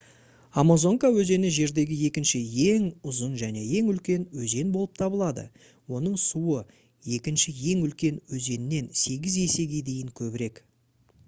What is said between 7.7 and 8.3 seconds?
ең үлкен